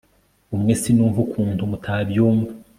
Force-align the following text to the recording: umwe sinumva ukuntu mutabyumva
umwe 0.55 0.73
sinumva 0.81 1.17
ukuntu 1.25 1.61
mutabyumva 1.71 2.51